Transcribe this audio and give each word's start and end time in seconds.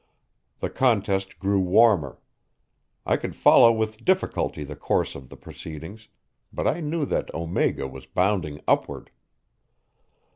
The 0.61 0.71
contest 0.71 1.37
grew 1.37 1.59
warmer. 1.59 2.17
I 3.05 3.17
could 3.17 3.35
follow 3.35 3.71
with 3.71 4.03
difficulty 4.03 4.63
the 4.63 4.75
course 4.75 5.13
of 5.13 5.29
the 5.29 5.37
proceedings, 5.37 6.07
but 6.51 6.65
I 6.65 6.79
knew 6.79 7.05
that 7.05 7.31
Omega 7.35 7.85
was 7.87 8.07
bounding 8.07 8.61
upward. 8.67 9.11